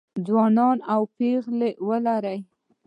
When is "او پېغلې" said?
0.93-1.71